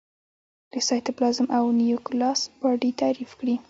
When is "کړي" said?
3.39-3.55